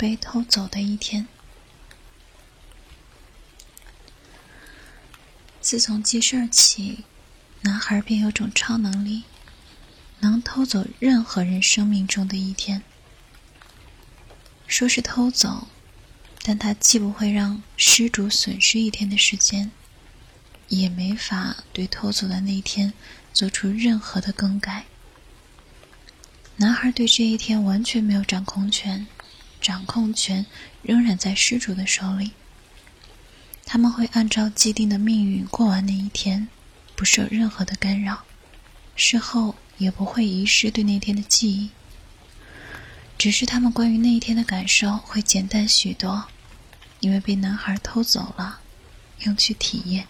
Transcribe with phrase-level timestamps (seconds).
[0.00, 1.28] 被偷走的一天。
[5.60, 7.04] 自从记事儿起，
[7.60, 9.24] 男孩便有种超能力，
[10.20, 12.82] 能偷走任何人生命中的一天。
[14.66, 15.68] 说是偷走，
[16.42, 19.70] 但他既不会让失主损失一天的时间，
[20.68, 22.94] 也没法对偷走的那一天
[23.34, 24.86] 做出任何的更改。
[26.56, 29.06] 男孩对这一天完全没有掌控权，
[29.60, 30.46] 掌控权
[30.82, 32.32] 仍然在失主的手里。
[33.64, 36.48] 他们会按照既定的命运过完那一天，
[36.96, 38.24] 不受任何的干扰，
[38.96, 41.70] 事后也不会遗失对那天的记忆。
[43.16, 46.26] 只是他们关于那一天的感受会简单许多，
[47.00, 48.60] 因为被男孩偷走了，
[49.20, 50.08] 用去体验。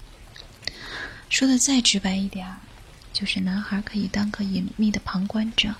[1.28, 2.60] 说的再直白一点儿，
[3.12, 5.74] 就是男孩可以当个隐秘的旁观者，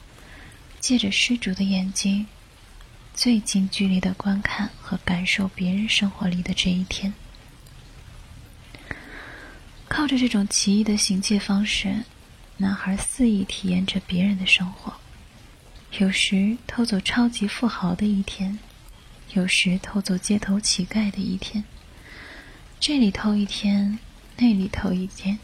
[0.80, 2.26] 借着失主的眼睛，
[3.22, 7.12] 最近距离的观看和感受别人生活里的这一天。
[9.88, 12.04] 靠着这种奇异的行窃方式，
[12.56, 14.94] 男孩肆意体验着别人的生活。
[15.98, 18.58] 有时偷走超级富豪的一天，
[19.34, 21.62] 有时偷走街头乞丐的一天。
[22.78, 23.98] 这里偷一天，
[24.38, 25.38] 那里偷一天，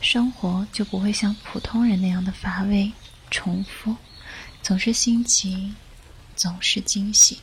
[0.00, 2.90] 生活就不会像普通人那样的乏味、
[3.30, 3.94] 重复，
[4.60, 5.74] 总是新奇，
[6.40, 7.40] 总是惊喜。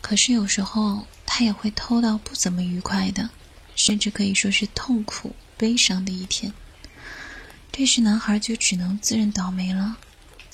[0.00, 3.30] 可是有时候，他也会偷到不怎么愉快的，
[3.74, 6.52] 甚至可以说是痛苦、悲伤的一天。
[7.72, 9.96] 这时，男孩就只能自认倒霉了。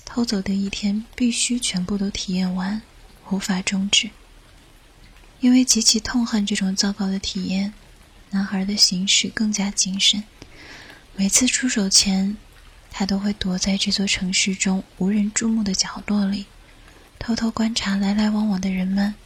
[0.06, 2.80] 偷走的一天必须全部都体验完，
[3.28, 4.08] 无法终止。
[5.40, 7.74] 因为极其痛恨这种糟糕的体验，
[8.30, 10.24] 男孩的行事更加谨慎。
[11.20, 12.36] 每次出手前，
[12.92, 16.46] 他都会躲在这座城市中无人注目的角落里，
[17.18, 19.16] 偷偷观察来来往往的人们。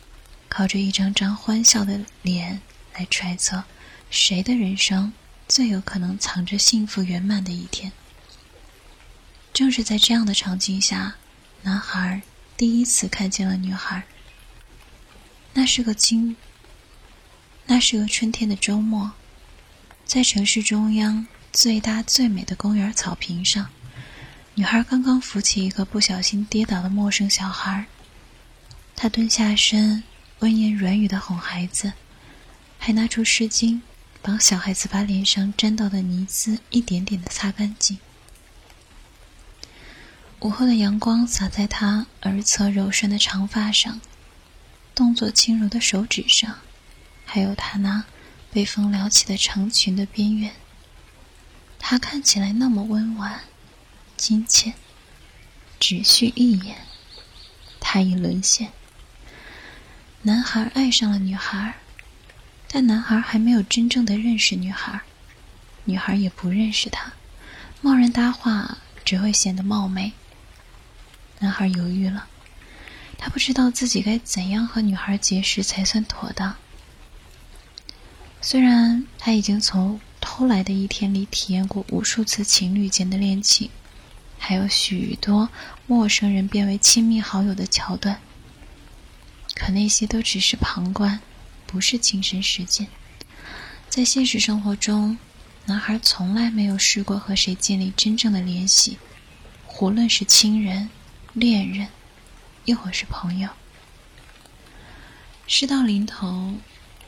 [0.48, 2.63] 靠着一张张欢笑的脸
[2.95, 3.64] 来揣测，
[4.08, 5.13] 谁的人生
[5.47, 7.92] 最有可能藏着幸福圆满的一天。
[9.53, 11.17] 正是在这样的场景下，
[11.61, 12.23] 男孩
[12.57, 14.05] 第一次看见了女孩。
[15.53, 16.39] 那是个今，
[17.67, 19.13] 那是个春天的周末，
[20.07, 23.68] 在城市中央最大最美的公园草坪上，
[24.55, 27.86] 女孩刚刚扶起一个不小心跌倒的陌生小孩，
[28.96, 30.02] 她蹲下身。
[30.39, 31.92] 温言软语的哄孩子，
[32.77, 33.80] 还拿出湿巾，
[34.23, 38.01] 帮小孩子把脸上沾到的泥渍一点点的擦干净。
[40.41, 44.01] 午后的阳光洒在她耳侧柔顺的长发上，
[44.96, 46.58] 动作轻柔的手指上，
[47.24, 48.02] 还有她那
[48.51, 50.52] 被风撩起的长裙的边缘。
[51.85, 53.41] 他看起来那么温婉、
[54.17, 54.73] 亲切，
[55.81, 56.87] 只需一眼，
[57.81, 58.73] 他已沦陷。
[60.23, 61.75] 男孩爱上了女孩，
[62.69, 65.01] 但男孩还没有真正的认识女孩，
[65.85, 67.13] 女孩也不认识他，
[67.81, 70.13] 贸然搭话只会显得冒昧。
[71.41, 72.29] 男孩犹豫了，
[73.19, 76.57] 他不知道自己该怎样和女孩结识才算妥当。
[78.41, 80.01] 虽然他已经从
[80.35, 83.69] 后来的一天里体验过无数次情侣间的恋情，
[84.39, 85.51] 还有许多
[85.87, 88.19] 陌生人变为亲密好友的桥段。
[89.55, 91.21] 可那些都只是旁观，
[91.67, 92.89] 不是亲身实践。
[93.91, 95.19] 在现实生活中，
[95.67, 98.97] 男孩从来没有试过和谁建立真正的联系，
[99.83, 100.89] 无论是亲人、
[101.35, 101.89] 恋人，
[102.65, 103.51] 亦或是朋友。
[105.47, 106.55] 事到临头，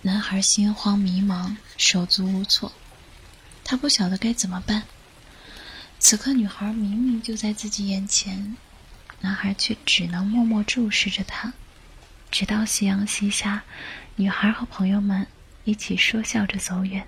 [0.02, 2.70] 男孩心慌迷茫，手足无措，
[3.64, 4.82] 他不晓得该怎么办。
[5.98, 8.56] 此刻，女孩明明就在自己眼前，
[9.20, 11.52] 男孩却只能默默注视着她。
[12.30, 13.64] 直到夕阳西下，
[14.16, 15.26] 女孩和朋友们
[15.64, 17.06] 一起说笑着走远。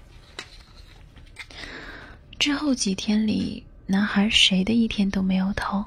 [2.39, 5.85] 之后几天里，男孩谁的一天都没有偷，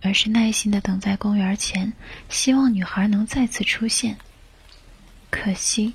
[0.00, 1.92] 而是耐心的等在公园前，
[2.28, 4.16] 希望女孩能再次出现。
[5.30, 5.94] 可惜，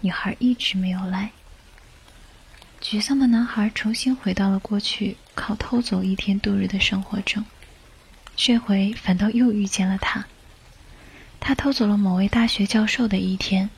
[0.00, 1.32] 女孩一直没有来。
[2.82, 7.44] 沮丧的男孩重新回到了过去靠偷走一天度日的生活中，
[8.34, 10.26] 这回反倒又遇见了他。
[11.38, 13.68] 他偷走了某位大学教授的一天，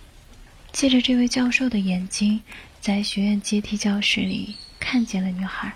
[0.72, 2.40] 借着这位教授的眼睛，
[2.80, 5.74] 在学院阶梯教室里看见了女孩。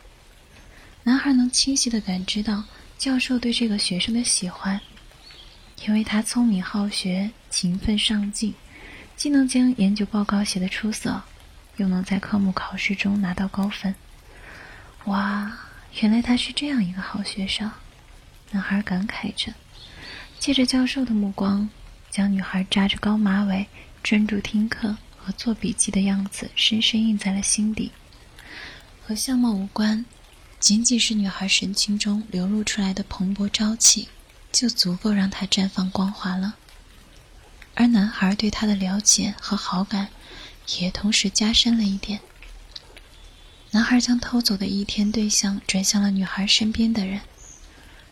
[1.03, 2.65] 男孩能清晰的感知到
[2.97, 4.81] 教授对这个学生的喜欢，
[5.85, 8.55] 因为他聪明好学、勤奋上进，
[9.17, 11.23] 既能将研究报告写得出色，
[11.77, 13.95] 又能在科目考试中拿到高分。
[15.05, 15.59] 哇，
[16.01, 17.71] 原来他是这样一个好学生，
[18.51, 19.55] 男孩感慨着，
[20.39, 21.69] 借着教授的目光，
[22.11, 23.67] 将女孩扎着高马尾、
[24.03, 27.93] 专注听课和做笔记的样子深深印在了心底。
[29.05, 30.05] 和相貌无关，
[30.59, 34.09] 仅仅是女孩神情中流露出来的蓬勃朝气，
[34.51, 36.57] 就足够让她绽放光华了。
[37.75, 40.09] 而男孩对她的了解和好感，
[40.79, 42.21] 也同时加深了一点。
[43.71, 47.21] 男孩将偷走的一天对象转向了女孩身边的人，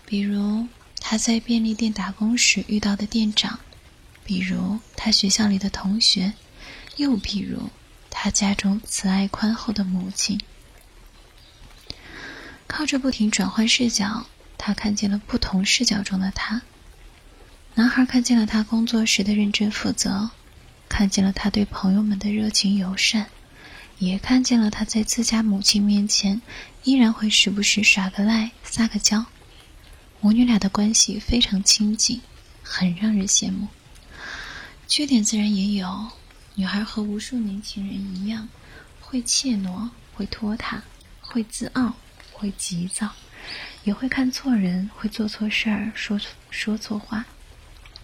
[0.05, 0.67] 比如
[1.01, 3.61] 他在便利店打工时遇到的店长，
[4.25, 6.35] 比如他学校里的同学，
[6.97, 7.71] 又比如
[8.11, 10.41] 他家中慈爱宽厚的母亲。
[12.67, 14.27] 靠着不停转换视角，
[14.59, 16.63] 他看见了不同视角中的他。
[17.75, 20.31] 男孩看见了他工作时的认真负责，
[20.89, 23.27] 看见了他对朋友们的热情友善。
[23.99, 26.43] 也看见了他在自家母亲面前，
[26.83, 29.25] 依然会时不时耍个赖、撒个娇，
[30.21, 32.21] 母女俩的关系非常亲近，
[32.61, 33.69] 很让人羡慕。
[34.89, 36.09] 缺点自然也有，
[36.57, 38.49] 女孩和无数年轻人一样，
[39.01, 40.83] 会怯懦，会拖沓，
[41.21, 41.95] 会自傲，
[42.33, 43.13] 会急躁，
[43.85, 46.21] 也会看错人，会做错事儿，说
[46.51, 47.25] 说错话。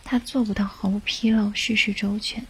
[0.05, 2.47] 她做不到毫无纰漏，事事周全。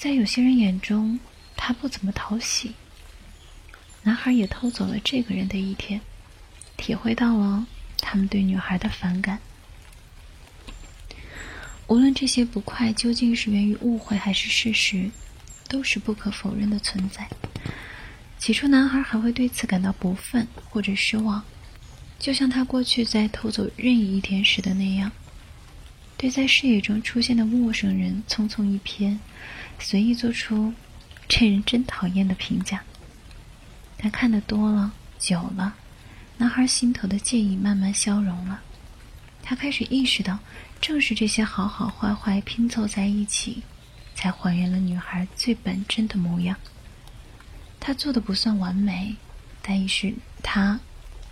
[0.00, 1.20] 在有些人眼中。
[1.62, 2.72] 他不怎么讨喜。
[4.02, 6.00] 男孩也偷走了这个人的一天，
[6.78, 7.66] 体会到了
[7.98, 9.38] 他们对女孩的反感。
[11.86, 15.10] 无论这些不快究竟是源于误会还是事实，
[15.68, 17.28] 都是不可否认的存在。
[18.38, 21.44] 起初，男孩还会对此感到不忿或者失望，
[22.18, 25.12] 就像他过去在偷走任意一天时的那样，
[26.16, 29.18] 对在视野中出现的陌生人匆匆一瞥，
[29.80, 30.72] 随意做出。
[31.28, 32.82] 这人真讨厌的评价。
[33.96, 35.74] 但看得多了、久了，
[36.38, 38.62] 男孩心头的介意慢慢消融了。
[39.42, 40.38] 他开始意识到，
[40.80, 43.62] 正是这些好好坏坏拼凑在一起，
[44.14, 46.56] 才还原了女孩最本真的模样。
[47.78, 49.16] 他做的不算完美，
[49.62, 50.80] 但已是他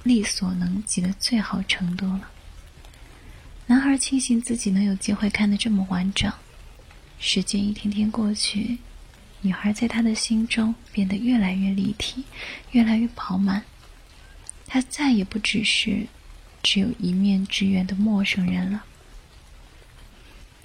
[0.02, 2.30] 力所能及的最好程度了。
[3.66, 6.32] 男孩庆幸自己能有机会看得这么完整。
[7.18, 8.78] 时间一天天过去。
[9.40, 12.24] 女孩在他的心中变得越来越立体，
[12.72, 13.62] 越来越饱满。
[14.66, 16.06] 她再也不只是
[16.62, 18.84] 只有一面之缘的陌生人了。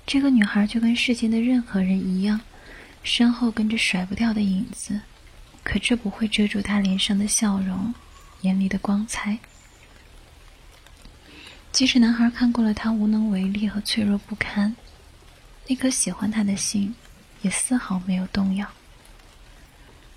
[0.05, 2.41] 这个女孩就跟世间的任何人一样，
[3.03, 5.01] 身后跟着甩不掉的影子，
[5.63, 7.94] 可这不会遮住她脸上的笑容，
[8.41, 9.38] 眼里的光彩。
[11.71, 14.75] 即使男孩看过了她无能为力和脆弱不堪，
[15.68, 16.94] 那颗喜欢他的心。
[17.44, 18.65] 也丝毫没有动摇。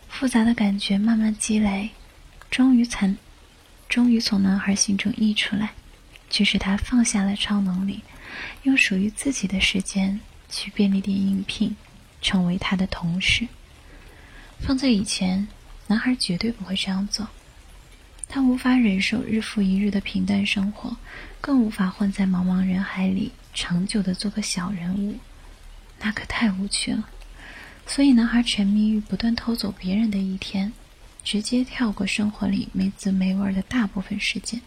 [0.09, 1.91] 复杂的感觉慢慢积累，
[2.49, 3.17] 终于才，
[3.89, 5.73] 终于从男孩心中溢出来，
[6.31, 8.05] 驱使他放下了超能力，
[8.63, 11.77] 用属于自己的时间去便利店应聘，
[12.23, 13.49] 成为他的同事。
[14.61, 15.49] 放在以前，
[15.89, 17.29] 男孩绝对不会这样做。
[18.29, 20.97] 他无法忍受日复一日的平淡生活，
[21.41, 25.19] 更无法混在茫茫人海里长久的做个小人物，
[26.01, 27.09] 那可太无趣了。
[27.87, 30.73] 所以，男孩沉迷于不断偷走别人的一天，
[31.23, 34.61] 直接跳过生活里没滋没味的大部分时间，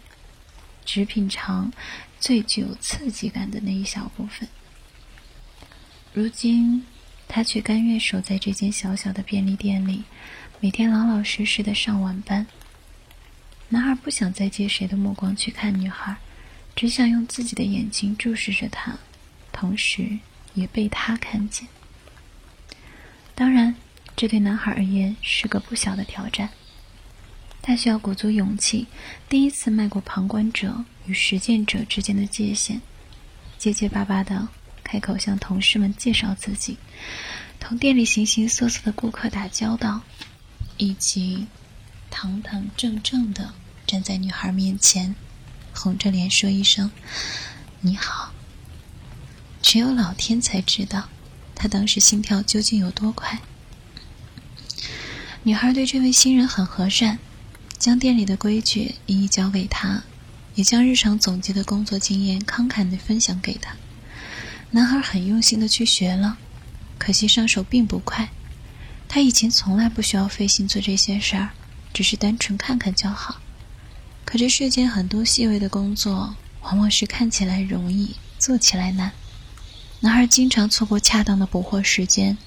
[0.84, 1.72] 只品尝
[2.18, 4.48] 最具有刺激感的那一小部分。
[6.14, 6.84] 如今，
[7.28, 10.04] 他却甘愿守在这间小小的便利店里，
[10.58, 12.46] 每天老老实实的上晚班。
[13.68, 16.16] 男孩不想再借谁的目光去看女孩，
[16.74, 18.98] 只想用自己的眼睛注视着她，
[19.52, 20.18] 同时
[20.54, 21.68] 也被他看见。
[23.34, 23.74] 当然，
[24.16, 26.50] 这对男孩而言是个不小的挑战。
[27.62, 28.86] 他需要鼓足勇气，
[29.28, 32.80] 第一次迈过旁观者与实践者之间的界限，
[33.58, 34.48] 结结巴巴的
[34.82, 36.78] 开口向同事们介绍自己，
[37.58, 40.00] 同店里形形色色的顾客打交道，
[40.78, 41.46] 以及
[42.10, 43.52] 堂堂正正的
[43.86, 45.14] 站在女孩面前，
[45.74, 46.90] 红着脸说一声
[47.82, 48.32] “你好”。
[49.62, 51.08] 只有老天才知道。
[51.54, 53.40] 他当时心跳究竟有多快？
[55.42, 57.18] 女孩对这位新人很和善，
[57.78, 60.04] 将店里的规矩一一教给他，
[60.54, 63.76] 也将日常总结的工作经验慷慨地分享给他。
[64.70, 66.38] 男孩很用心地去学了，
[66.96, 68.30] 可惜上手并不快。
[69.06, 71.50] 他以前从来不需要费心做这些事儿，
[71.92, 73.40] 只是单纯看看就好。
[74.24, 79.12] 可这世间很多细微的工作，往往是看起来容易，做起来难。
[80.02, 82.38] 男孩经常错过恰当的捕获时间，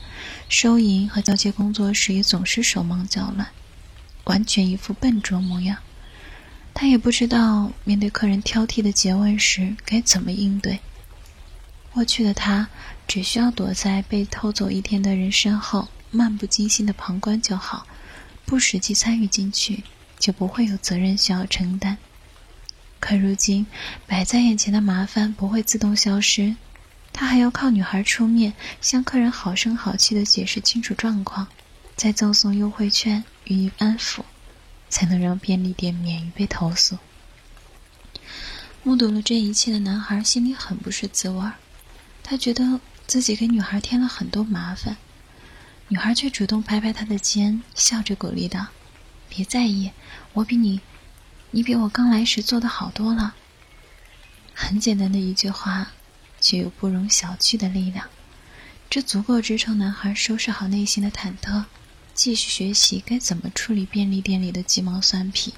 [0.50, 3.50] 收银和交接工作时也总是手忙脚乱，
[4.24, 5.77] 完全一副笨拙模样。
[6.74, 10.79] 他也不知道面对客人挑剔的诘问时该怎么应对。
[11.91, 12.69] 过去的他
[13.07, 17.86] 只需要躲在被偷走一天的人身后，漫不经心的旁观就好，
[18.45, 19.83] 不实际参与进去，
[20.17, 22.00] 就不会有责任需要承担。
[23.00, 23.67] 可如今
[24.07, 26.55] 摆在眼前的麻烦不会自动消失，
[27.13, 31.48] 他还要靠女孩出面向客人好声好气的解释清楚状况，
[31.96, 34.24] 再赠送优惠券予以安抚，
[34.89, 36.98] 才能让便利店免于被投诉。
[38.82, 41.53] 目睹了这一切的男孩心里很不是滋味儿。
[42.24, 44.98] 他觉得自己给女孩添了很多麻烦，
[45.89, 48.67] 女孩却主动拍拍他的肩，笑着鼓励道
[49.29, 49.91] ：“别在意，
[50.34, 50.82] 我比你，
[51.51, 53.36] 你比我刚来时做的好多了。”
[54.55, 55.91] 很简单的一句话，
[56.43, 58.09] 却有不容小觑的力量，
[58.89, 61.63] 这足够支撑男孩收拾好内心的忐忑，
[62.13, 65.53] 继续学习该怎么处理便利店里的鸡毛蒜皮。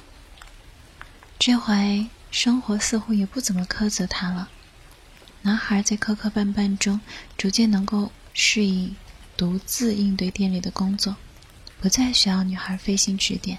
[1.40, 4.50] 这回生活似乎也不怎么苛责他了。
[5.42, 7.02] 男孩在磕磕绊绊中，
[7.36, 8.96] 逐渐能够适应
[9.36, 11.16] 独自应对店里的工作，
[11.82, 13.58] 不再需要女孩费心指点。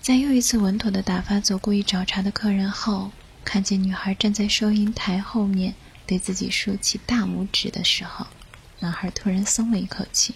[0.00, 3.10] 在又一次稳妥的打发走故意找茬的客人后，
[3.44, 5.74] 看见女孩站在收银台后面
[6.06, 8.26] 对自己竖起大拇指的时候，
[8.80, 10.34] 男孩突然松了一口气。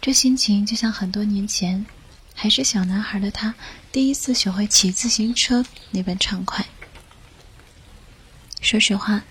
[0.00, 1.86] 这心情就像很多年前，
[2.34, 3.54] 还是小男孩的他
[3.90, 6.66] 第一次学会骑自行车那般畅快。
[8.60, 9.24] 说实话，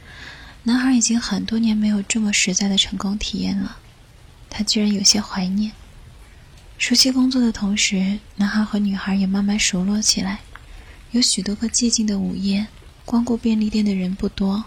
[0.63, 3.77] 男孩已经很多年没有这么实在的成功体验了，
[4.50, 5.71] 他居然有些怀念。
[6.77, 10.39] 熟悉工作的同时，男孩和女孩也慢慢熟络起来。
[11.12, 12.67] 有许多个寂静的午夜，
[13.05, 14.65] 光顾便利店的人不多，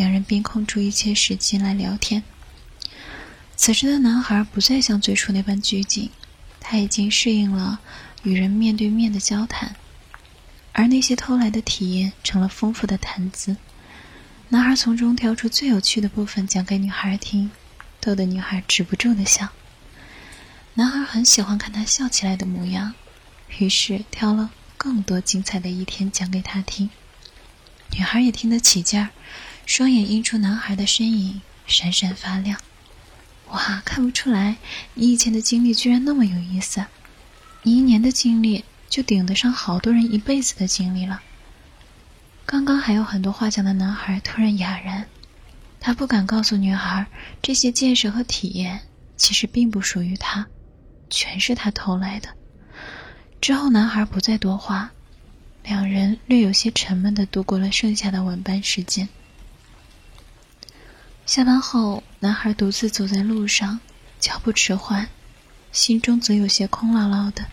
[0.00, 2.22] 两人便空出一切时间来聊天。
[3.54, 6.08] 此时的男孩不再像最初那般拘谨，
[6.58, 7.80] 他已经适应了
[8.22, 9.76] 与人面对面的交谈，
[10.72, 13.58] 而那些偷来的体验成了丰富的谈资。
[14.48, 17.50] 男孩从中挑出最有趣的部分讲给女孩听，
[18.00, 19.50] 逗得女孩止不住的笑。
[20.74, 22.94] 男孩很喜欢看她笑起来的模样，
[23.58, 26.88] 于是挑了更多精彩的一天讲给她听。
[27.92, 29.10] 女孩也听得起劲儿，
[29.70, 32.58] 双眼映出男孩的身影，闪闪发亮。
[33.50, 34.56] 哇，看不出来，
[34.94, 36.84] 你以前的经历居然那么有意思，
[37.62, 41.22] 你一年的经历就顶得上好多人一辈子的经历了。
[42.44, 45.06] 刚刚还有很多话讲的男孩突然哑然，
[45.78, 47.06] 他不敢告诉女孩，
[47.40, 48.80] 这些见识和体验
[49.16, 50.48] 其实并不属于他，
[51.08, 52.30] 全是他偷来的。
[53.40, 54.90] 之后，男孩不再多话，
[55.62, 59.08] 两人略有些沉闷的度过了剩下的晚班时间。
[61.30, 63.78] 下班后，男孩独自走在路上，
[64.18, 65.08] 脚步迟缓，
[65.70, 67.46] 心中则有些空落落的。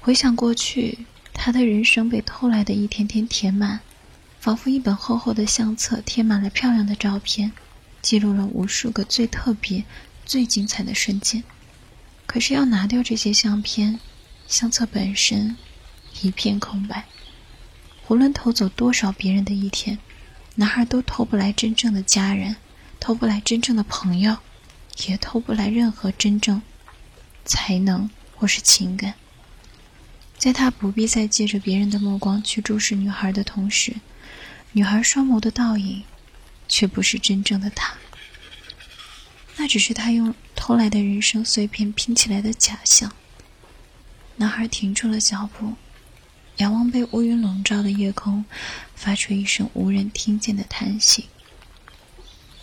[0.00, 1.04] 回想过去，
[1.34, 3.80] 他的人生被偷来的一天天填满。
[4.40, 7.52] 仿佛一本厚厚的相册，贴满了漂亮的照片，
[8.00, 9.84] 记录了无数个最特别、
[10.24, 11.44] 最精彩的瞬间。
[12.24, 14.00] 可是要拿掉这些相片，
[14.46, 15.54] 相册本身
[16.22, 17.04] 一片空白。
[18.06, 19.98] 无论偷走多少别人的一天，
[20.54, 22.56] 男孩都偷不来真正的家人，
[23.00, 24.38] 偷不来真正的朋友，
[25.06, 26.60] 也偷不来任何真正
[27.44, 29.14] 才能或是情感。
[30.36, 33.96] 在他不必再借着别人的目光去注视女孩的同时，
[34.72, 36.04] 女孩双眸的倒影，
[36.68, 37.94] 却不是真正的她。
[39.56, 43.12] 那只是他用偷来的人生碎片拼起来的假象。
[44.36, 45.74] 男孩停住了脚步，
[46.58, 48.44] 仰望被乌云笼罩的夜空，
[48.94, 51.28] 发出一声无人听见的叹息。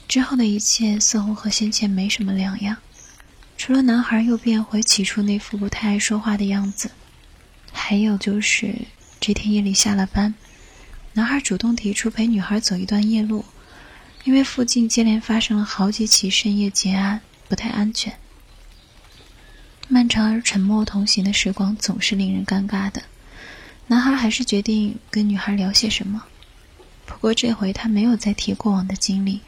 [0.07, 2.77] 之后的一切似乎和先前没什么两样，
[3.57, 6.91] 除了男孩又变回起初那副不太爱说话的样子，
[7.71, 8.75] 还有就是
[9.19, 10.33] 这天夜里下了班。
[11.13, 13.45] 男孩主动提出陪女孩走一段夜路，
[14.23, 18.17] 因为附近接连发生了好几起深夜劫案，不太安全。
[19.87, 23.03] 漫长而沉默同行的时光总是令人尴尬的，
[23.87, 26.23] 男孩还是决定跟女孩聊些什么。
[27.05, 29.41] 不过这回他没有再提过往的经历，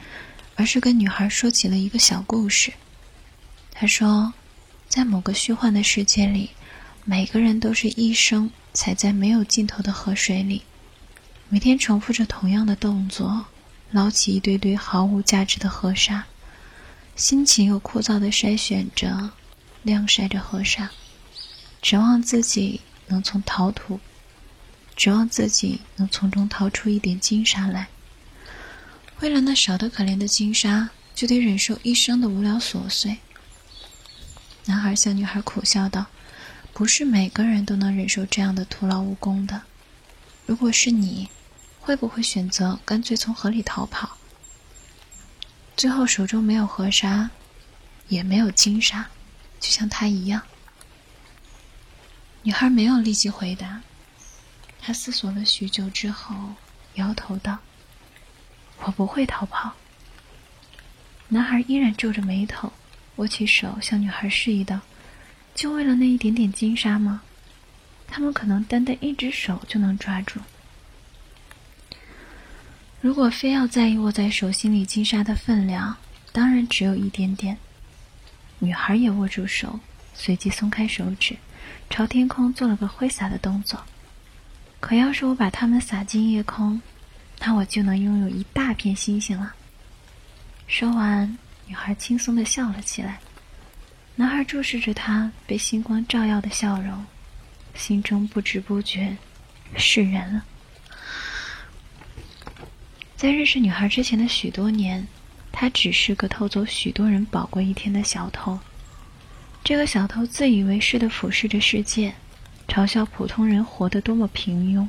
[0.57, 2.73] 而是跟女孩说起了一个小故事。
[3.71, 4.33] 他说，
[4.89, 6.49] 在某个虚幻的世界里，
[7.05, 10.63] 每个人都是一生踩在没有尽头的河水里。
[11.47, 13.45] 每天重复着同样的动作，
[13.91, 16.25] 捞起一堆堆毫无价值的河沙，
[17.15, 19.29] 辛勤又枯燥的筛选着、
[19.83, 20.89] 晾晒着河沙，
[21.83, 23.99] 指望自己能从陶土，
[24.95, 27.89] 指望自己能从中掏出一点金沙来。
[29.19, 33.17] 为了那少得可怜的金沙，就得忍受一生的无聊琐碎。
[34.65, 36.05] 男孩向女孩苦笑道
[36.71, 39.63] ：“不是每个人都能忍受这样的徒劳无功的。”
[40.45, 41.29] 如果是你，
[41.79, 44.17] 会不会选择干脆从河里逃跑？
[45.75, 47.31] 最后手中没有河沙，
[48.07, 49.09] 也没有金沙，
[49.59, 50.43] 就像他一样。
[52.43, 53.81] 女孩没有立即回答，
[54.79, 56.53] 她思索了许久之后，
[56.93, 57.59] 摇头道
[58.84, 59.74] ：“我不会逃跑。”
[61.29, 62.72] 男孩依然皱着眉头，
[63.17, 64.79] 握起手向女孩示意道
[65.53, 67.22] ：“就为了那一点点金沙吗？
[68.07, 70.39] 他们可能单单一只手就能抓住。
[73.01, 75.98] 如果非要在意握在手心里金沙的分量，
[76.31, 77.57] 当然只有一点点。”
[78.60, 79.79] 女孩也握住手，
[80.15, 81.38] 随即松开手指。
[81.89, 83.84] 朝天空做了个挥洒的动作。
[84.79, 86.81] 可要是我把它们撒进夜空，
[87.39, 89.53] 那我就能拥有一大片星星了。
[90.67, 93.20] 说完，女孩轻松的笑了起来。
[94.15, 97.06] 男孩注视着她被星光照耀的笑容，
[97.75, 99.15] 心中不知不觉
[99.75, 100.44] 释然了。
[103.15, 105.08] 在认识女孩之前的许多年，
[105.51, 108.60] 他只是个偷走许多人宝贵一天的小偷。
[109.63, 112.13] 这个小偷自以为是的俯视着世界，
[112.67, 114.88] 嘲笑普通人活得多么平庸，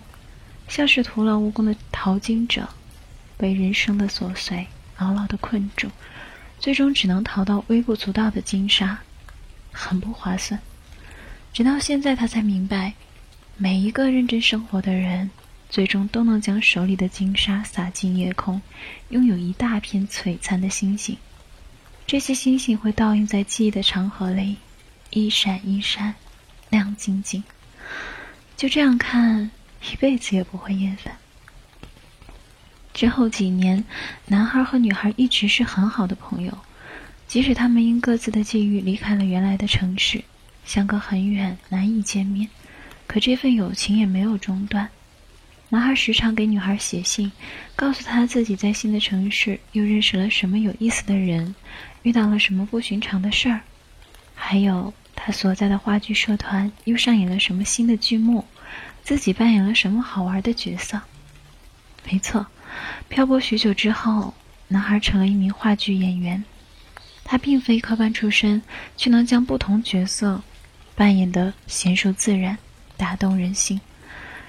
[0.68, 2.68] 像是徒劳无功的淘金者，
[3.36, 4.66] 被人生的琐碎
[4.98, 5.88] 牢牢的困住，
[6.60, 8.98] 最终只能淘到微不足道的金沙，
[9.72, 10.60] 很不划算。
[11.52, 12.92] 直到现在，他才明白，
[13.56, 15.30] 每一个认真生活的人，
[15.70, 18.60] 最终都能将手里的金沙撒进夜空，
[19.08, 21.16] 拥有一大片璀璨的星星。
[22.06, 24.56] 这些星星会倒映在记忆的长河里。
[25.10, 26.14] 一闪一闪，
[26.68, 27.42] 亮晶晶。
[28.58, 29.50] 就这样看，
[29.82, 31.16] 一辈子也不会厌烦。
[32.94, 33.84] 之后几年，
[34.26, 36.58] 男孩和女孩一直是很好的朋友，
[37.26, 40.24] 即使他们因各自的际遇离开了原来的城市，
[40.64, 42.48] 相隔很远，难以见面，
[43.06, 44.88] 可这份友情也没有中断。
[45.68, 47.30] 男孩时常给女孩写信，
[47.76, 51.54] 告诉她自己在新的城市又认识了什么有意思的人，
[52.02, 53.60] 遇到了什么不寻常的事儿。
[54.34, 58.46] 还有他所在的话剧社团又上演了什么新的剧目，
[59.08, 61.00] 自己扮演了什么好玩的角色？
[62.04, 62.46] 没错，
[63.08, 64.34] 漂泊许久之后，
[64.68, 66.44] 男孩成了一名话剧演员。
[67.24, 68.60] 他并非科班出身，
[68.98, 70.42] 却能将不同角色
[70.94, 72.58] 扮演得娴熟自然，
[72.98, 73.80] 打动人心。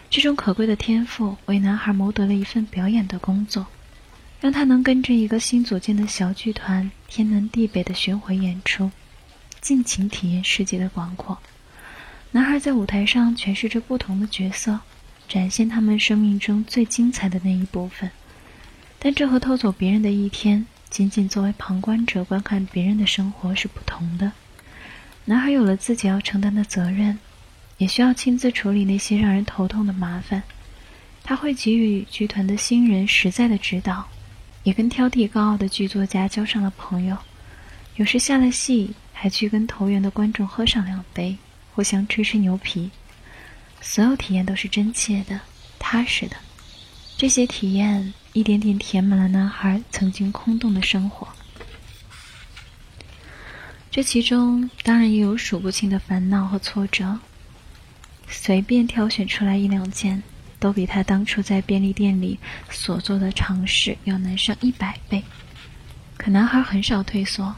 [0.09, 3.65] 这种可贵的天赋为男孩谋得了一份表演的工作，
[4.41, 8.91] 让他能跟着一个新组建的小剧团天南地北的巡回演出。
[9.61, 11.37] 尽情体验世界的广阔。
[12.31, 14.79] 男孩在舞台上诠释着不同的角色，
[15.27, 18.09] 展现他们生命中最精彩的那一部分。
[18.99, 24.31] 但这和偷走别人的一天，仅仅作为旁观者观看别人的生活是不同的。
[25.25, 27.17] 男孩有了自己要承担的责任，
[27.77, 30.43] 也需要亲自处理那些让人头痛的麻烦。
[31.23, 34.07] 他会给予剧团的新人实在的指导，
[34.63, 37.17] 也跟挑剔高傲的剧作家交上了朋友。
[37.95, 38.93] 有时下了戏。
[39.21, 41.35] 还去跟投缘的观众喝上两杯，
[41.79, 42.91] 互相吹吹牛皮，
[43.79, 45.39] 所有体验都是真切的、
[45.79, 46.35] 踏实的。
[47.15, 51.25] 这些体验一点点填满了男孩曾经空洞的生活。
[53.89, 57.17] 这其中当然也有数不清的烦恼和挫折，
[58.27, 60.21] 随便挑选出来一两件，
[60.59, 62.37] 都比他当初在便利店里
[62.69, 65.23] 所做的尝试要难上一百倍。
[66.17, 67.55] 可男孩很少退缩。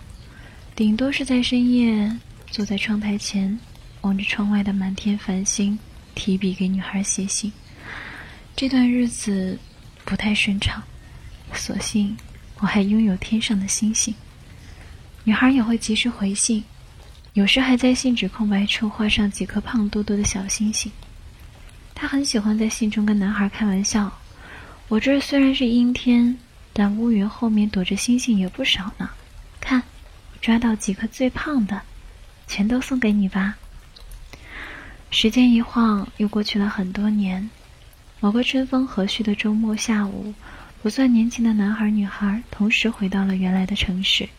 [0.75, 2.15] 顶多是在深夜
[2.51, 3.59] 坐在窗台前，
[4.01, 5.77] 望着窗外的满天繁星，
[6.15, 7.51] 提笔给女孩写信。
[8.55, 9.57] 这段日子
[10.03, 10.83] 不太顺畅，
[11.53, 12.17] 所幸
[12.59, 14.13] 我还拥有天上的星星。
[15.23, 16.63] 女孩也会及时回信，
[17.33, 20.91] 有时还在信纸空白处画上几颗胖嘟嘟的小星星。
[21.93, 24.11] 她很喜欢在信中跟男孩开玩笑
[24.89, 26.37] ：“我这儿虽然是阴天，
[26.73, 29.09] 但乌云后面躲着星星也不少呢。
[29.59, 29.81] 看。”
[30.33, 31.79] 我抓到几颗最胖的，
[32.47, 33.55] 全都送给你吧。
[35.13, 37.49] 时间一晃，又过去了很多年。
[38.21, 40.33] 某个春风和煦的周末下午，
[40.81, 44.29] 不算年轻的男孩女孩同时回到了原来的城市，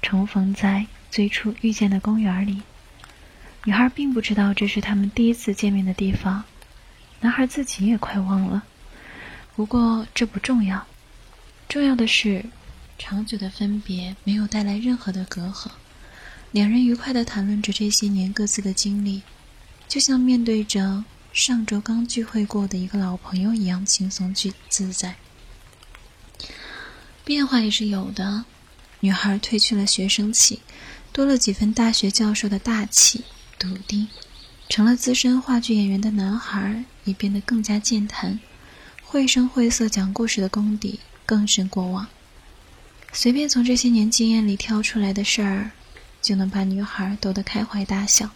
[0.00, 2.62] 重逢在最初遇见的公园里。
[3.64, 6.44] 女孩并不知道这是他们第一次见面的地方，
[7.20, 8.62] 男孩自己也快忘了。
[9.56, 10.86] 不过这不重要，
[11.68, 12.44] 重要的是。
[12.98, 15.66] 长久的分别没有带来任何的隔阂，
[16.52, 19.22] 两人愉快地谈论着这些年各自的经历，
[19.92, 25.16] 就像面对着上周刚聚会过的一个老朋友一样轻松去自在。
[27.26, 28.46] 变化也是有的，
[29.00, 30.60] 女孩褪去了学生气，
[31.12, 33.24] 多了几分大学教授的大气
[33.58, 34.08] 笃定，
[34.70, 38.40] 成了资深话剧演员的男孩也变得更加健谈，
[39.04, 42.08] 绘声绘色讲故事的功底更胜过往。
[43.12, 45.72] 随便从这些年经验里挑出来的事儿，
[46.22, 48.30] 就能把女孩逗得开怀大笑。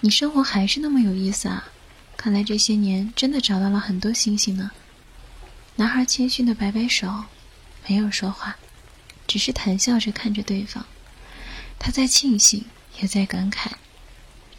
[0.00, 1.68] 你生活还是那么有意思啊！
[2.16, 4.70] 看来这些年真的找到了很多星星呢。
[5.76, 7.24] 男孩谦逊的摆摆手，
[7.86, 8.56] 没有说话，
[9.26, 10.86] 只是谈笑着看着对方。
[11.78, 12.64] 他在庆幸，
[13.00, 13.72] 也在感慨。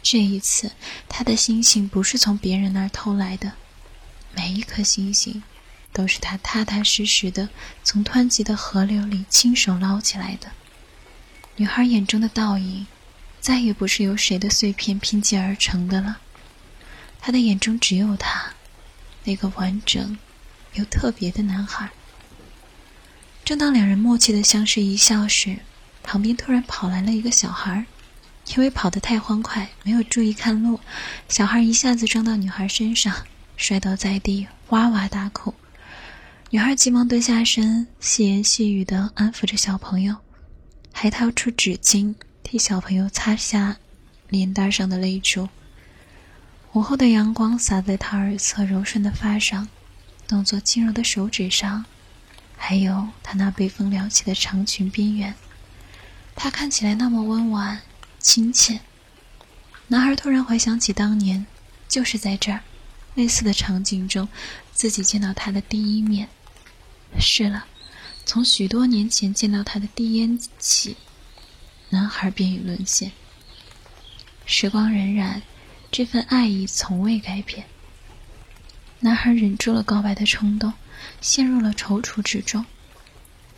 [0.02, 0.72] 这一次，
[1.08, 3.54] 他的星星不是从别人那儿偷来的，
[4.34, 5.42] 每一颗星星，
[5.92, 7.48] 都是他踏踏实实的
[7.82, 10.52] 从湍急的河流里亲手捞起来的。
[11.56, 12.86] 女孩眼中的倒影，
[13.46, 16.18] 再也不是由谁的碎片拼接而成的了。
[17.20, 18.52] 他的眼中只有他，
[19.22, 20.18] 那个完整
[20.74, 21.88] 又特别的男孩。
[23.44, 25.60] 正当两人默契的相视一笑时，
[26.02, 27.86] 旁边突然跑来了一个小孩。
[28.46, 30.80] 因为跑得太欢快，没有注意看路，
[31.28, 33.14] 小孩一下子撞到女孩身上，
[33.56, 35.54] 摔倒在地，哇哇大哭。
[36.50, 40.16] 女孩急忙蹲下身，细言细语的安抚着小朋友，
[40.92, 42.12] 还掏出纸巾
[42.46, 43.78] 替小朋友擦下
[44.28, 45.48] 脸蛋上的泪珠。
[46.74, 49.66] 午后的阳光洒在他耳侧柔顺的发上，
[50.28, 51.84] 动作轻柔的手指上，
[52.56, 55.34] 还有他那被风撩起的长裙边缘，
[56.36, 57.80] 他看起来那么温婉。
[58.20, 58.78] 亲切。
[59.88, 61.46] 男孩突然回想起当年，
[61.88, 62.60] 就是在这儿，
[63.16, 64.28] 类似的场景中，
[64.72, 66.28] 自己见到他的第一面。
[67.18, 67.66] 是了，
[68.24, 70.96] 从许多年前见到他的第一眼起，
[71.90, 73.12] 男孩便已沦陷。
[74.44, 75.40] 时光荏苒，
[75.90, 77.66] 这份爱意从未改变。
[79.00, 80.72] 男孩忍住了告白的冲动，
[81.20, 82.64] 陷入了踌躇之中。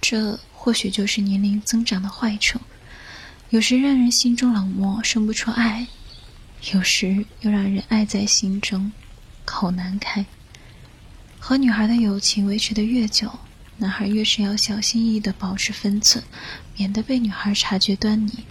[0.01, 2.61] 这或许就是年龄增长的坏处。
[3.51, 5.87] 有时让人心中冷漠，生不出爱；
[6.73, 8.93] 有时又让人爱在心中，
[9.45, 10.27] 口难开。
[11.39, 13.39] 和女孩的友情维持的越久，
[13.81, 16.23] 男孩越是要小心翼翼地保持分寸，
[16.77, 18.45] 免得被女孩察觉端倪。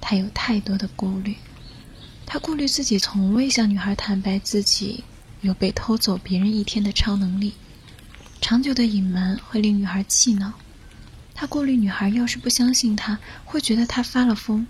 [0.00, 1.36] 他有太多的顾虑，
[2.26, 5.04] 他顾虑自己从未向女孩坦白自己
[5.40, 7.54] 有被偷走别人一天的超能力，
[8.40, 10.52] 长久的隐瞒会令女孩气恼。
[11.32, 14.66] 他顾虑女孩要是不相信他，会觉得他发了疯，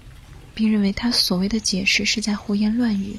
[0.55, 3.19] 并认为他所谓的解释是在胡言乱语。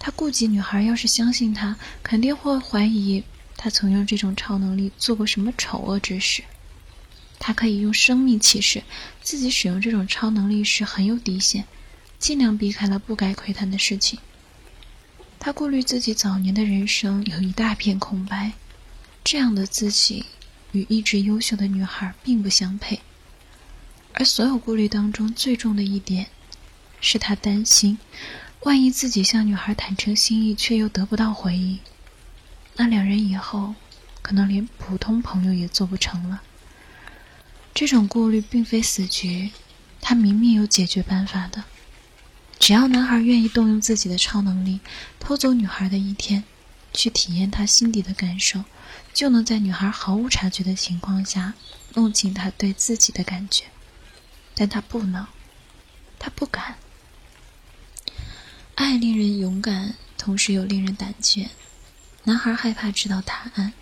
[0.00, 3.22] 他顾及女孩要是相信他，肯定会怀疑
[3.62, 6.44] 他曾用这种超能力做过什么丑恶之事。
[7.38, 8.82] 他可以用生命启示
[9.22, 11.66] 自己使用这种超能力时很有底线，
[12.18, 14.18] 尽量避开了不该窥探的事情。
[15.38, 18.52] 他顾虑自己早年的人生有一大片空白，
[19.22, 20.24] 这样的自己。
[20.72, 23.00] 与一直优秀的女孩并不相配，
[24.12, 26.28] 而所有顾虑当中最重的一点，
[27.00, 27.98] 是他担心，
[28.60, 31.80] 万一自己向女孩坦诚心意却又得不到回应，
[32.80, 33.74] 那两人以后
[34.22, 36.40] 可能连普通朋友也做不成了。
[37.74, 39.50] 这种顾虑并非死局，
[40.00, 41.64] 他明明有解决办法的，
[42.58, 44.80] 只要男孩愿意动用自己的超能力，
[45.18, 46.42] 偷走女孩的一天，
[46.94, 48.64] 去体验他心底的感受。
[49.12, 51.52] 就能在女孩毫无察觉的情况下
[51.92, 53.64] 弄清他对自己的感觉，
[54.54, 55.26] 但他不能，
[56.18, 56.76] 他不敢。
[58.76, 61.50] 爱令人勇敢，同时又令人胆怯。
[62.24, 63.72] 男孩害怕知道答案，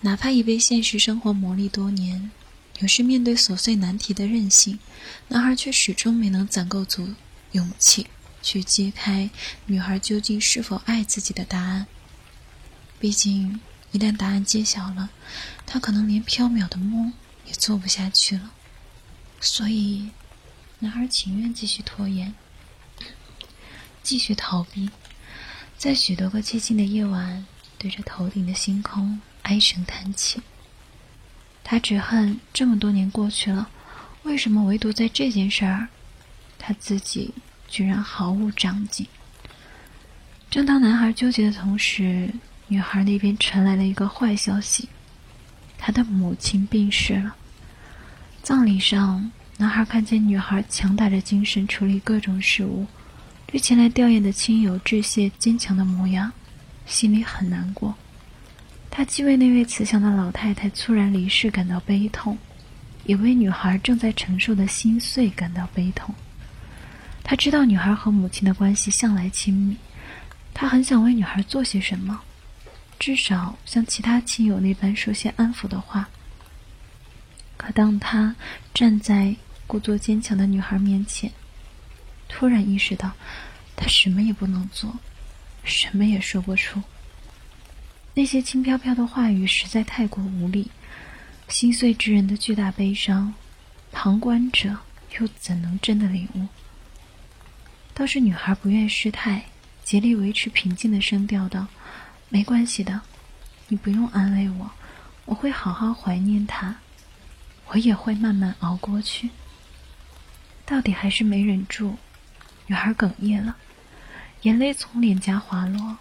[0.00, 2.30] 哪怕已被现实生活磨砺多年，
[2.80, 4.78] 有时面对琐碎难题的任性，
[5.28, 7.14] 男孩却始终没能攒够足
[7.52, 8.06] 勇气
[8.42, 9.30] 去揭开
[9.66, 11.86] 女孩究竟是否爱自己的答案。
[12.98, 13.60] 毕竟。
[13.90, 15.08] 一旦答案揭晓了，
[15.64, 17.10] 他可能连缥缈的梦
[17.46, 18.52] 也做不下去了。
[19.40, 20.10] 所以，
[20.80, 22.34] 男孩情愿继续拖延，
[24.02, 24.90] 继续逃避，
[25.78, 27.46] 在许多个寂静的夜晚，
[27.78, 30.42] 对着头顶的星空唉声叹气。
[31.64, 33.68] 他只恨这么多年过去了，
[34.22, 35.88] 为什么唯独在这件事儿，
[36.58, 37.32] 他自己
[37.68, 39.06] 居然毫无长进？
[40.50, 42.30] 正当男孩纠结的同时，
[42.68, 44.88] 女孩那边传来了一个坏消息，
[45.76, 47.36] 她的母亲病逝了。
[48.42, 52.86] 葬礼上，男孩看见女孩强打着精神处理各种事务，
[53.46, 56.32] 对前来吊唁的亲友致谢坚强的模样，
[56.88, 57.94] 心里很难过。
[58.90, 62.36] 他既为那位慈祥的老太太猝然离世感到悲痛，
[63.04, 66.12] 也为女孩正在承受的心碎感到悲痛。
[67.22, 69.76] 他知道女孩和母亲的关系向来亲密，
[70.54, 72.22] 他很想为女孩做些什么。
[72.98, 76.08] 至少像其他亲友那般说些安抚的话。
[77.56, 78.34] 可当他
[78.72, 81.30] 站在故作坚强的女孩面前，
[82.28, 83.12] 突然意识到，
[83.76, 84.98] 他什么也不能做，
[85.68, 86.82] 什么也说不出。
[88.14, 90.70] 那些轻飘飘的话语实在太过无力，
[91.46, 93.32] 心碎之人的巨大悲伤，
[93.92, 94.76] 旁观者
[95.20, 96.48] 又怎能真的领悟？
[97.94, 99.44] 倒是女孩不愿失态，
[99.84, 101.66] 竭力维持平静的声调道
[102.28, 103.00] ：“没关系的，
[103.68, 104.70] 你不用安慰我，
[105.26, 106.76] 我会好好怀念他，
[107.68, 109.30] 我也会慢慢熬过去。”
[110.66, 111.96] 到底还是没忍住，
[112.66, 113.56] 女孩哽咽了，
[114.42, 115.98] 眼泪从脸颊滑落，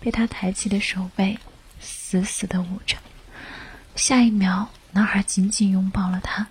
[0.00, 1.38] 被他抬起的手背
[1.80, 2.96] 死死的捂着。
[3.94, 6.46] 下一秒，男孩紧紧拥抱了她。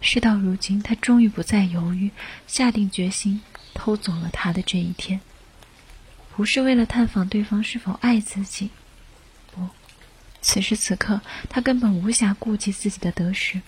[0.00, 2.10] 事到如今，他终于不再犹豫，
[2.46, 3.40] 下定决心
[3.72, 5.20] 偷走了他的这一天。
[6.36, 8.68] 不是为了探访对方是否爱自己，
[9.52, 9.68] 不，
[10.42, 13.62] 此时此刻，他根本无暇顾及自己的得失。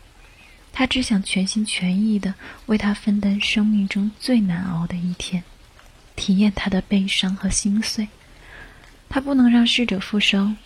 [0.72, 2.34] 他只想全心全意的
[2.66, 5.42] 为他分担生命中最难熬的一天，
[6.16, 8.08] 体验他的悲伤和心碎。
[9.08, 10.56] 他不能让逝者复生，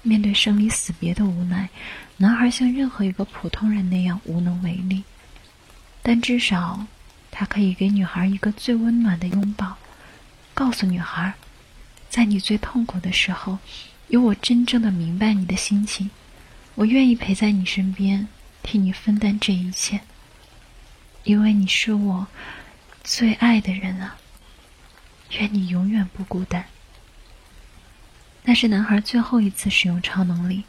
[0.00, 1.68] 面对生离死别的无奈，
[2.16, 5.04] 男孩像任何一个普通人那样无能为力。
[6.02, 6.86] 但至少，
[7.30, 9.76] 他可以给女孩一个最温暖的拥抱，
[10.54, 11.34] 告诉女孩，
[12.08, 13.58] 在你最痛苦的时候，
[14.08, 16.08] 有我真正的明白你的心情，
[16.74, 18.26] 我愿意陪在你身边。
[18.62, 20.00] 替你分担这一切，
[21.24, 22.26] 因为你是我
[23.02, 24.18] 最爱的人啊！
[25.38, 26.64] 愿你永远不孤单。
[28.42, 30.64] 那是男孩最后一次使用超能力，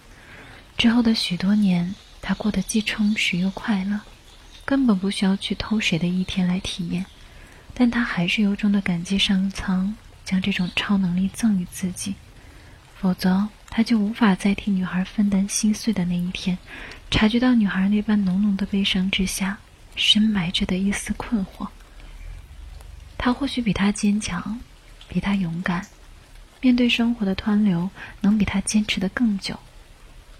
[0.77, 4.01] 之后的许多年，他过得既充实又快乐，
[4.65, 7.05] 根本不需要去偷谁的一天来体验。
[7.73, 9.95] 但他还是由衷的感激上苍
[10.25, 12.15] 将这种超能力赠予自己，
[12.99, 16.57] 否则他就无法再替女孩分担心碎的那一天。
[17.09, 19.57] 察觉到女孩那般浓浓的悲伤之下，
[19.95, 21.69] 深埋着的一丝困惑。
[23.23, 24.59] 他或许比她坚强，
[25.07, 25.85] 比她勇敢，
[26.59, 27.87] 面对生活的湍流，
[28.21, 29.59] 能比她坚持的更久。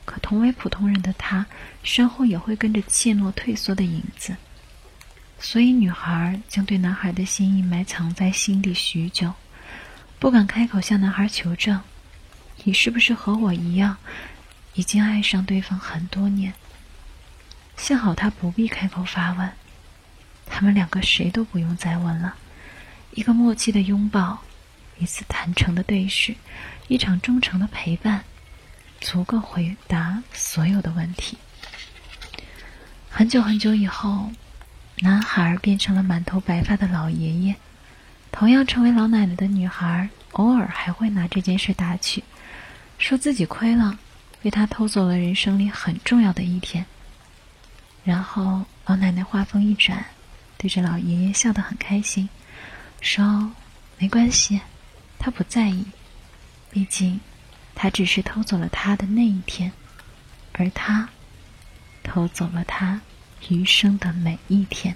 [0.04, 1.46] 可同为普通人的他，
[1.84, 4.36] 身后也会跟着怯懦退缩的影子。
[5.39, 9.32] 所以，女孩将对男孩的心意埋藏在心底许久，
[10.17, 11.80] 不敢开口向男孩求证
[12.65, 13.96] ：“你是不是和我一样？”
[14.74, 16.52] 已经爱上对方很多年，
[17.78, 19.52] 幸好他不必开口发问，
[20.48, 22.36] 他们两个谁都不用再问了。
[23.13, 24.41] 一个默契的拥抱，
[24.97, 26.36] 一次坦诚的对视，
[26.88, 28.24] 一场忠诚的陪伴，
[29.00, 31.38] 足够回答所有的问题。
[33.10, 34.32] 很久很久以后，
[35.00, 37.56] 男孩变成了满头白发的老爷爷，
[38.32, 42.24] 同样成为老奶奶的女孩，偶尔还会拿这件事打趣，
[42.97, 44.00] 说自己亏了。
[44.43, 46.84] 被他偷走了人生里很重要的一天。
[48.04, 50.04] 然后老奶奶话锋一转，
[50.58, 52.28] 对着老爷爷笑得很开心，
[53.02, 53.52] 说
[54.00, 54.62] ：“没关系，
[55.20, 55.86] 他不在意，
[56.70, 57.20] 毕竟
[57.76, 59.72] 他只是偷走了他的那一天，
[60.54, 61.10] 而他
[62.04, 63.02] 偷走了他
[63.50, 64.96] 余生的每一天。”